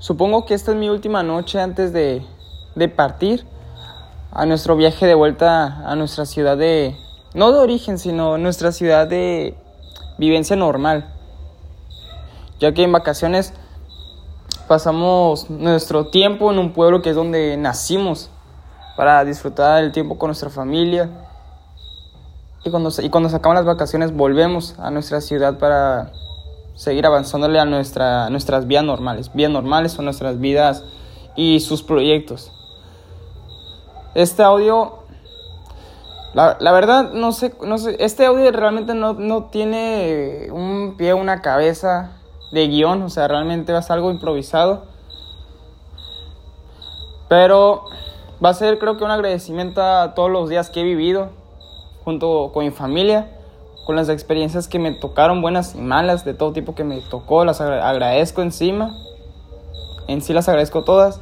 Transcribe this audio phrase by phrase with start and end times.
[0.00, 2.26] Supongo que esta es mi última noche antes de,
[2.74, 3.44] de partir
[4.32, 6.96] a nuestro viaje de vuelta a nuestra ciudad de,
[7.34, 9.54] no de origen, sino nuestra ciudad de
[10.16, 11.12] vivencia normal.
[12.60, 13.52] Ya que en vacaciones
[14.68, 18.30] pasamos nuestro tiempo en un pueblo que es donde nacimos
[18.96, 21.10] para disfrutar el tiempo con nuestra familia.
[22.64, 26.10] Y cuando, y cuando las vacaciones volvemos a nuestra ciudad para
[26.74, 29.30] seguir avanzándole a, nuestra, nuestras vidas normales.
[29.34, 30.84] Vidas normales son nuestras vidas
[31.36, 32.52] y sus proyectos.
[34.14, 35.00] Este audio,
[36.34, 41.14] la, la verdad, no sé, no sé, este audio realmente no, no tiene un pie,
[41.14, 42.12] una cabeza
[42.52, 44.84] de guion, o sea, realmente va a ser algo improvisado.
[47.28, 47.84] Pero
[48.44, 51.30] va a ser creo que un agradecimiento a todos los días que he vivido
[52.04, 53.39] junto con mi familia
[53.90, 57.44] con las experiencias que me tocaron, buenas y malas, de todo tipo que me tocó,
[57.44, 58.96] las agradezco encima.
[60.06, 61.20] En sí las agradezco todas.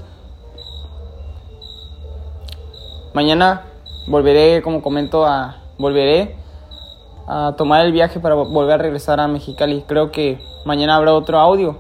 [3.14, 3.62] Mañana
[4.06, 6.36] volveré, como comento, a volveré
[7.26, 9.82] a tomar el viaje para volver a regresar a Mexicali.
[9.88, 11.78] Creo que mañana habrá otro audio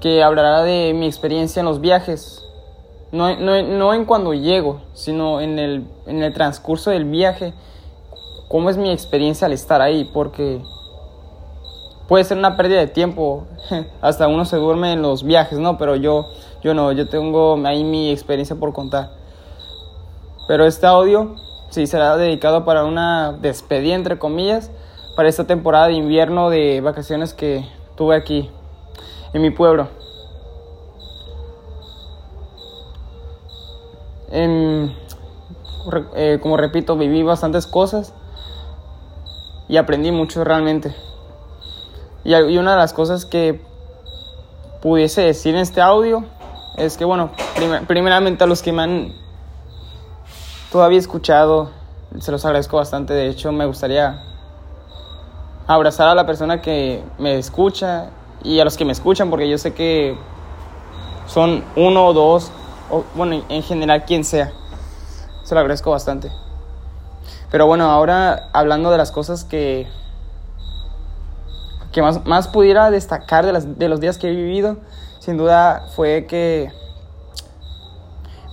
[0.00, 2.48] que hablará de mi experiencia en los viajes.
[3.10, 7.54] No, no, no en cuando llego, sino en el, en el transcurso del viaje
[8.52, 10.62] cómo es mi experiencia al estar ahí, porque
[12.06, 13.46] puede ser una pérdida de tiempo,
[14.02, 15.78] hasta uno se duerme en los viajes, ¿no?
[15.78, 16.26] Pero yo,
[16.62, 19.08] yo no, yo tengo ahí mi experiencia por contar.
[20.48, 21.34] Pero este audio
[21.70, 24.70] sí será dedicado para una despedida, entre comillas,
[25.16, 28.50] para esta temporada de invierno de vacaciones que tuve aquí,
[29.32, 29.88] en mi pueblo.
[34.30, 34.94] Eh,
[36.42, 38.12] como repito, viví bastantes cosas
[39.72, 40.94] y aprendí mucho realmente.
[42.24, 43.58] Y, una de las cosas que
[44.82, 46.26] pudiese decir en este audio
[46.76, 47.30] es que, bueno,
[47.86, 49.14] primeramente a los que me han
[50.70, 51.70] todavía escuchado,
[52.20, 53.14] se los agradezco bastante.
[53.14, 54.22] De hecho, me gustaría
[55.66, 58.10] abrazar a la persona que me escucha
[58.44, 60.18] y a los que me escuchan, porque yo sé que
[61.26, 62.52] son uno o dos,
[62.90, 64.52] o bueno, en general quien sea.
[65.44, 66.41] Se lo agradezco bastante.
[67.52, 69.86] Pero bueno, ahora hablando de las cosas que,
[71.92, 74.78] que más, más pudiera destacar de, las, de los días que he vivido,
[75.20, 76.72] sin duda fue que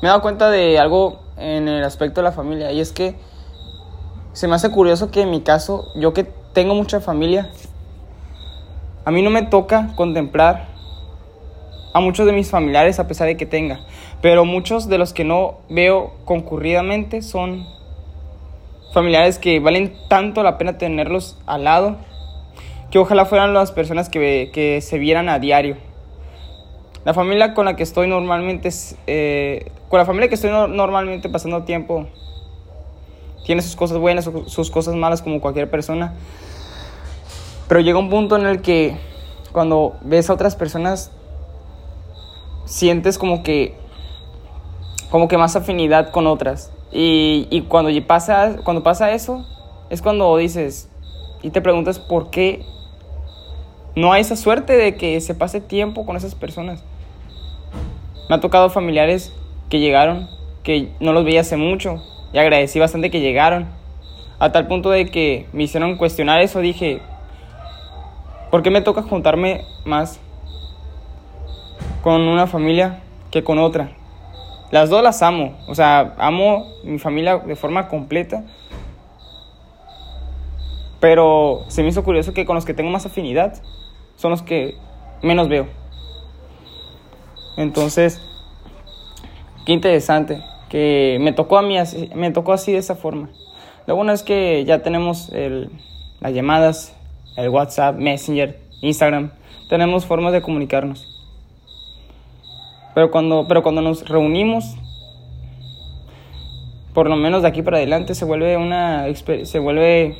[0.01, 2.73] me he dado cuenta de algo en el aspecto de la familia.
[2.73, 3.15] Y es que
[4.33, 7.49] se me hace curioso que en mi caso, yo que tengo mucha familia,
[9.05, 10.67] a mí no me toca contemplar
[11.93, 13.79] a muchos de mis familiares a pesar de que tenga.
[14.21, 17.78] Pero muchos de los que no veo concurridamente son
[18.93, 21.97] familiares que valen tanto la pena tenerlos al lado,
[22.91, 25.77] que ojalá fueran las personas que, que se vieran a diario.
[27.05, 28.69] La familia con la que estoy normalmente,
[29.07, 32.07] eh, con la familia que estoy normalmente pasando tiempo,
[33.45, 36.13] tiene sus cosas buenas, sus cosas malas como cualquier persona.
[37.67, 38.95] Pero llega un punto en el que
[39.51, 41.11] cuando ves a otras personas,
[42.65, 43.75] sientes como que,
[45.09, 46.71] como que más afinidad con otras.
[46.91, 49.45] Y, y cuando, pasa, cuando pasa eso,
[49.89, 50.89] es cuando dices
[51.41, 52.65] y te preguntas por qué
[53.95, 56.83] no hay esa suerte de que se pase tiempo con esas personas.
[58.29, 59.33] Me ha tocado familiares
[59.69, 60.27] que llegaron,
[60.63, 63.67] que no los veía hace mucho, y agradecí bastante que llegaron,
[64.39, 67.01] a tal punto de que me hicieron cuestionar eso, dije,
[68.51, 70.19] ¿por qué me toca juntarme más
[72.01, 73.01] con una familia
[73.31, 73.91] que con otra?
[74.71, 78.43] Las dos las amo, o sea, amo mi familia de forma completa.
[80.99, 83.61] Pero se me hizo curioso que con los que tengo más afinidad
[84.15, 84.75] son los que
[85.23, 85.67] menos veo.
[87.57, 88.21] Entonces,
[89.65, 93.29] qué interesante que me tocó a mí así, me tocó así de esa forma.
[93.87, 95.71] Lo bueno es que ya tenemos el,
[96.19, 96.95] las llamadas,
[97.37, 99.31] el WhatsApp, Messenger, Instagram.
[99.67, 101.18] Tenemos formas de comunicarnos.
[102.99, 104.75] Pero cuando, pero cuando nos reunimos,
[106.93, 109.05] por lo menos de aquí para adelante, se vuelve, una,
[109.43, 110.17] se vuelve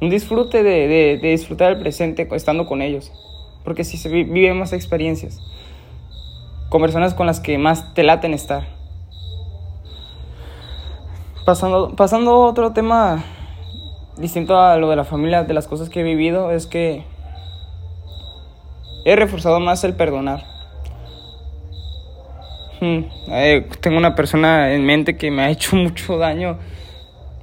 [0.00, 0.88] un disfrute de,
[1.22, 3.12] de, disfrutar el presente estando con ellos.
[3.62, 5.38] Porque si se viven más experiencias
[6.70, 8.66] con personas con las que más te laten estar.
[11.46, 13.22] Pasando, pasando a otro tema
[14.16, 17.04] distinto a lo de la familia, de las cosas que he vivido, es que
[19.04, 20.50] he reforzado más el perdonar.
[22.80, 26.58] Tengo una persona en mente que me ha hecho mucho daño.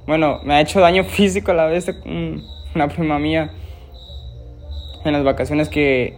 [0.06, 1.88] Bueno, me ha hecho daño físico a la vez.
[2.74, 3.50] Una prima mía
[5.04, 6.16] en las vacaciones que,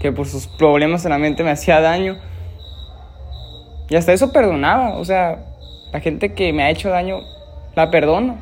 [0.00, 2.16] que por sus problemas en la mente me hacía daño.
[3.88, 5.44] Y hasta eso perdonaba, o sea,
[5.92, 7.20] la gente que me ha hecho daño,
[7.76, 8.38] la perdono.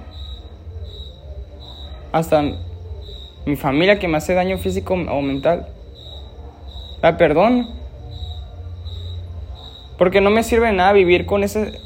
[2.13, 2.43] Hasta
[3.47, 5.67] mi familia que me hace daño físico o mental,
[7.03, 7.80] la perdono.
[10.01, 11.79] Porque no me sirve nada vivir con ese,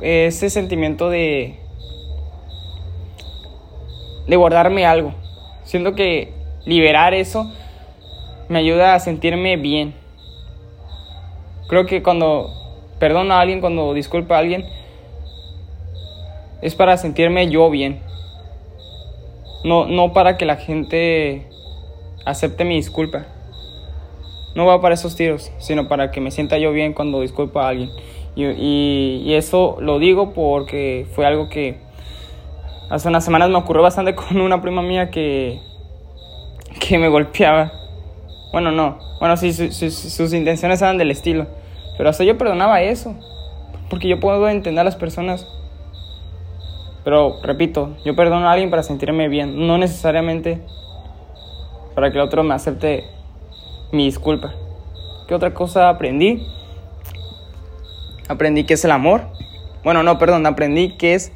[0.00, 1.58] ese sentimiento de,
[4.26, 5.12] de guardarme algo.
[5.62, 6.32] Siento que
[6.64, 7.52] liberar eso
[8.48, 9.94] me ayuda a sentirme bien.
[11.68, 12.48] Creo que cuando
[12.98, 14.64] perdono a alguien, cuando disculpa a alguien,
[16.62, 18.00] es para sentirme yo bien.
[19.62, 21.50] No, no para que la gente
[22.24, 23.26] acepte mi disculpa.
[24.56, 27.68] No va para esos tiros, sino para que me sienta yo bien cuando disculpa a
[27.68, 27.90] alguien.
[28.34, 31.78] Y, y, eso lo digo porque fue algo que
[32.88, 35.60] hace unas semanas me ocurrió bastante con una prima mía que,
[36.80, 37.70] que me golpeaba.
[38.50, 38.98] Bueno, no.
[39.20, 41.46] Bueno, sí, sus intenciones eran del estilo.
[41.98, 43.14] Pero hasta yo perdonaba eso.
[43.90, 45.46] Porque yo puedo entender a las personas.
[47.04, 49.66] Pero, repito, yo perdono a alguien para sentirme bien.
[49.66, 50.62] No necesariamente
[51.94, 53.15] para que el otro me acepte
[53.92, 54.54] mi disculpa.
[55.28, 56.46] ¿Qué otra cosa aprendí?
[58.28, 59.22] Aprendí que es el amor.
[59.84, 61.32] Bueno, no, perdón, aprendí que es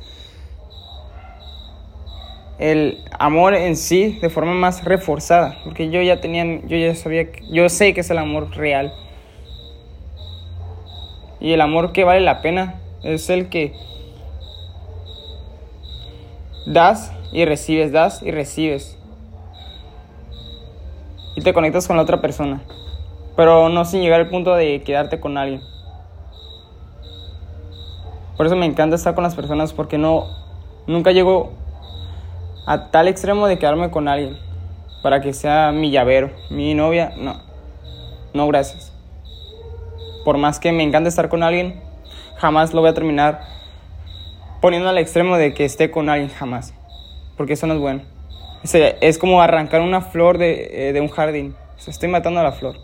[2.58, 7.28] el amor en sí de forma más reforzada, porque yo ya tenía, yo ya sabía,
[7.50, 8.92] yo sé que es el amor real.
[11.40, 13.72] Y el amor que vale la pena es el que
[16.66, 18.99] das y recibes, das y recibes.
[21.36, 22.62] Y te conectas con la otra persona,
[23.36, 25.62] pero no sin llegar al punto de quedarte con alguien.
[28.36, 30.26] Por eso me encanta estar con las personas porque no
[30.86, 31.52] nunca llego
[32.66, 34.36] a tal extremo de quedarme con alguien
[35.02, 37.34] para que sea mi llavero, mi novia, no.
[38.32, 38.92] No, gracias.
[40.24, 41.80] Por más que me encante estar con alguien,
[42.36, 43.40] jamás lo voy a terminar
[44.60, 46.74] poniendo al extremo de que esté con alguien, jamás.
[47.36, 48.02] Porque eso no es bueno.
[48.62, 51.54] Es, como arrancar una flor de, eh, un jardín.
[51.86, 52.76] estoy matando a la flor.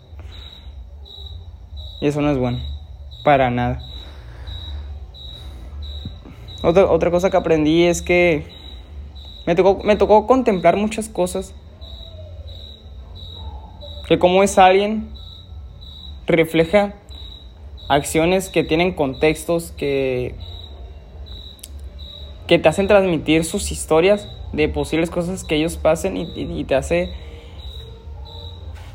[2.01, 2.59] Y eso no es bueno.
[3.23, 3.79] Para nada.
[6.63, 8.47] Otra, otra cosa que aprendí es que
[9.45, 11.53] me tocó, me tocó contemplar muchas cosas.
[14.07, 15.09] Que como es alguien,
[16.25, 16.95] refleja
[17.87, 20.35] acciones que tienen contextos que,
[22.47, 27.09] que te hacen transmitir sus historias de posibles cosas que ellos pasen y, te hace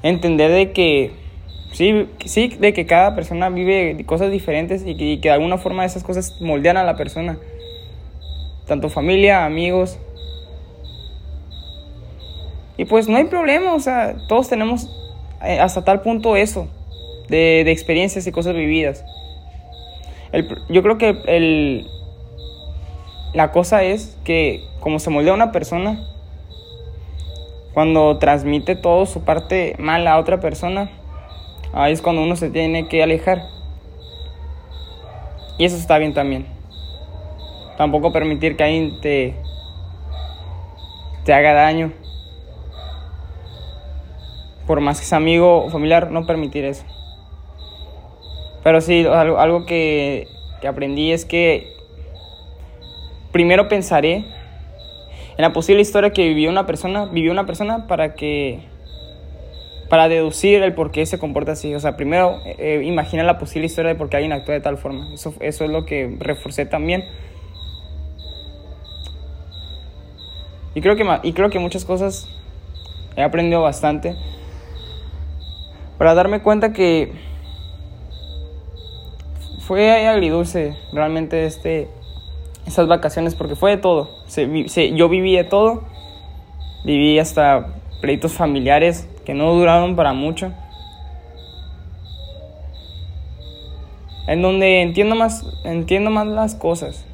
[0.02, 1.12] entender de que
[1.72, 6.02] sí, sí, de que cada persona vive cosas diferentes y que, de alguna forma esas
[6.02, 7.38] cosas moldean a la persona.
[8.66, 9.98] Tanto familia, amigos,
[12.76, 14.88] y pues no hay problema, o sea, todos tenemos
[15.44, 16.68] eh, hasta tal punto eso,
[17.28, 19.04] de, experiencias y cosas vividas.
[20.68, 21.86] yo creo que el,
[23.34, 25.98] la cosa es que como se moldea una persona,
[27.72, 30.90] cuando transmite todo su parte mala a otra persona,
[31.72, 33.42] ahí es cuando uno se tiene que alejar.
[35.58, 36.46] Y eso está bien también.
[37.78, 39.34] Tampoco permitir que alguien te,
[41.24, 41.92] te haga daño
[44.66, 46.84] por más que sea amigo o familiar, no permitir eso.
[48.62, 50.28] Pero sí, algo, que,
[50.60, 51.74] que aprendí es que
[53.32, 58.60] primero pensaré en la posible historia que vivió una persona, vivió una persona para que
[59.88, 61.74] para deducir el por qué se comporta así.
[61.74, 64.78] O sea, primero eh, imagina la posible historia de por qué alguien actúa de tal
[64.78, 65.12] forma.
[65.12, 67.04] Eso, eso es lo que reforcé también.
[70.74, 72.26] Y creo que, y creo que muchas cosas
[73.16, 74.16] he aprendido bastante
[75.98, 77.12] para darme cuenta que
[79.60, 81.88] fue agridulce realmente este,
[82.66, 84.08] esas vacaciones porque fue de todo.
[84.94, 85.84] yo viví de todo,
[86.84, 87.66] viví hasta
[88.00, 90.52] pleitos familiares que no duraron para mucho.
[94.26, 97.04] En donde entiendo más, entiendo más las cosas.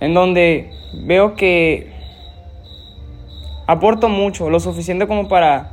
[0.00, 1.92] En donde veo que
[3.66, 5.70] aporto mucho, lo suficiente como para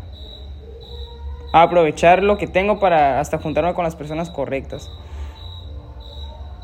[1.51, 4.89] aprovechar lo que tengo para hasta juntarme con las personas correctas.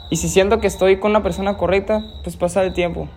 [0.10, 3.08] Y si siento que estoy con la persona correcta, pues pasar el tiempo.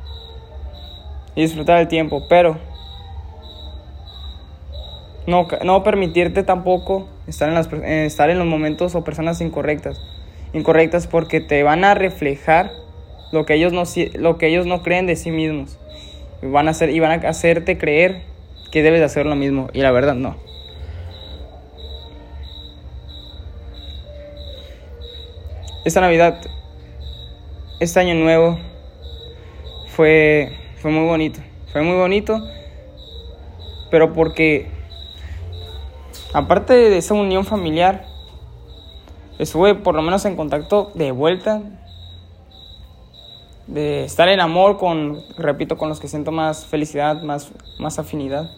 [1.34, 2.22] Y disfrutar el tiempo.
[2.28, 2.58] Pero
[5.26, 10.00] no, no permitirte tampoco estar en, las, eh, estar en los momentos o personas incorrectas.
[10.54, 12.70] Incorrectas porque te van a reflejar
[13.30, 13.82] lo que ellos no,
[14.18, 15.78] lo que ellos no creen de sí mismos.
[16.42, 18.22] Y van, a hacer, y van a hacerte creer
[18.72, 19.68] que debes hacer lo mismo.
[19.74, 20.36] Y la verdad no.
[25.84, 26.40] Esta Navidad
[27.80, 28.58] este año nuevo,
[29.94, 31.40] fue, fue muy bonito.
[31.72, 32.40] Fue muy bonito,
[33.90, 34.70] pero porque,
[36.32, 38.06] aparte de esa unión familiar,
[39.38, 41.62] estuve por lo menos en contacto de vuelta,
[43.66, 48.50] de estar en amor con, repito, con los que siento más felicidad, más, más afinidad.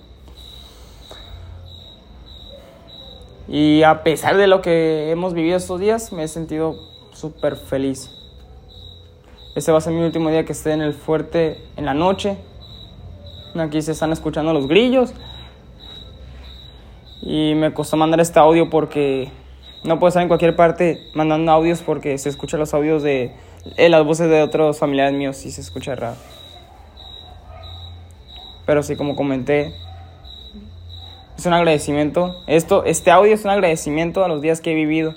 [3.48, 6.76] Y a pesar de lo que hemos vivido estos días, me he sentido
[7.12, 8.19] súper feliz.
[9.56, 12.36] Este va a ser mi último día que esté en el fuerte en la noche.
[13.56, 15.12] Aquí se están escuchando los grillos.
[17.20, 19.30] Y me costó mandar este audio porque
[19.82, 23.34] no puedo estar en cualquier parte mandando audios porque se escuchan los audios de,
[23.76, 26.16] las voces de otros familiares míos y se escucha raro.
[28.66, 29.74] Pero sí, como comenté,
[31.36, 32.36] es un agradecimiento.
[32.46, 35.14] Esto, este audio es un agradecimiento a los días que he vivido.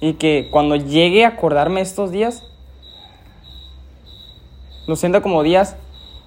[0.00, 2.42] Y que cuando llegue a acordarme estos días,
[4.86, 5.76] lo siento como días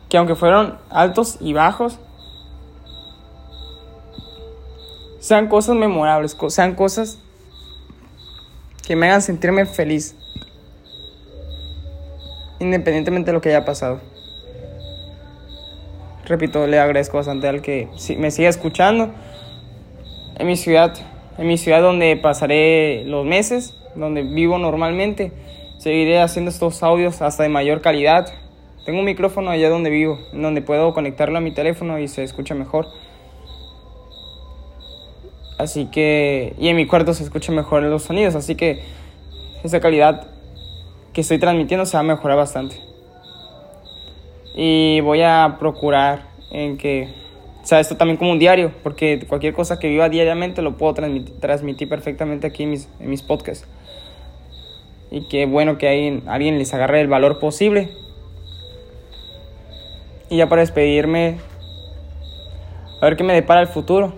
[0.10, 2.00] que aunque fueron altos y bajos,
[5.20, 7.20] sean cosas memorables, sean cosas
[8.88, 10.16] que me hagan sentirme feliz,
[12.60, 14.00] independientemente de lo que haya pasado
[16.30, 19.12] repito, le agradezco bastante al que me siga escuchando.
[20.38, 20.94] En mi ciudad,
[21.40, 25.32] en mi ciudad donde pasaré los meses, donde vivo normalmente,
[25.78, 28.28] seguiré haciendo estos audios hasta de mayor calidad.
[28.86, 32.24] Tengo un micrófono allá donde vivo, en donde puedo conectarlo a mi teléfono y se
[32.24, 32.88] escucha mejor.
[35.58, 38.84] Así que, y en mi cuarto se escucha mejor los sonidos, así que
[39.64, 40.28] esa calidad
[41.14, 42.90] que estoy transmitiendo se va a mejorar bastante
[44.62, 47.08] y voy a procurar en que
[47.70, 51.88] sea esto también como un diario porque cualquier cosa que viva diariamente lo puedo transmitir,
[51.88, 53.68] perfectamente aquí en mis, en mis podcasts.
[55.12, 57.90] Y qué bueno que hay, alguien les agarre el valor posible.
[60.30, 61.38] Y ya para despedirme
[63.02, 64.14] a ver qué me depara el futuro.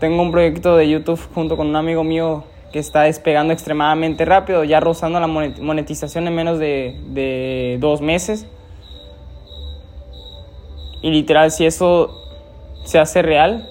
[0.00, 4.64] Tengo un proyecto de YouTube junto con un amigo mío que está despegando extremadamente rápido,
[4.64, 8.46] ya rozando la monetización en menos de, dos meses.
[11.04, 12.08] Y literal, si eso
[12.86, 13.68] se hace real,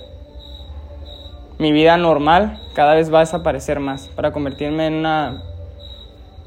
[1.57, 5.41] mi vida normal cada vez va a desaparecer más para convertirme en una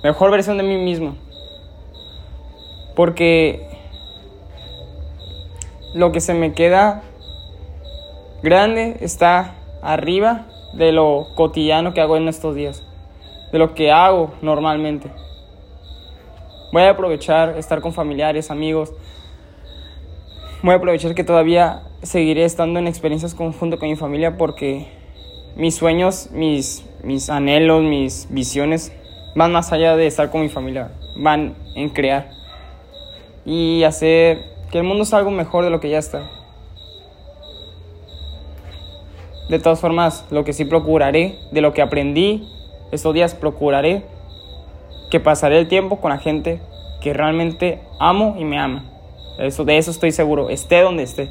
[0.05, 1.16] mejor versión de mí mismo.
[2.95, 3.69] Porque
[5.93, 7.02] lo que se me queda
[8.45, 12.85] grande está arriba de lo cotidiano que hago en estos días,
[13.50, 15.11] de lo que hago normalmente.
[16.73, 18.93] Voy a aprovechar estar con familiares, amigos.
[20.67, 24.89] Voy a aprovechar que todavía seguiré estando en experiencias conjunto con mi familia porque
[25.55, 28.93] mis sueños, mis, mis anhelos, mis visiones
[29.37, 30.91] van más allá de estar con mi familia,
[31.23, 32.31] van en crear
[33.45, 34.41] y hacer
[34.73, 36.29] que el mundo sea algo mejor de lo que ya está.
[39.49, 42.43] De todas formas, lo que sí procuraré, de lo que aprendí
[42.91, 44.03] estos días, procuraré
[45.13, 46.61] que pasaré el tiempo con la gente
[47.01, 48.96] que realmente amo y me ama.
[49.38, 51.28] Eso, de eso estoy seguro, esté donde esté.